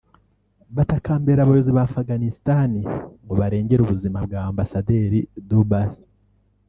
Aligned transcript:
batakambira 0.75 1.39
abayobozi 1.41 1.71
ba 1.77 1.83
Afghanistan 1.87 2.69
ngo 3.23 3.33
barengere 3.39 3.81
ubuzima 3.83 4.17
bwa 4.25 4.39
Ambasaderi 4.49 5.19
Dubs 5.49 5.93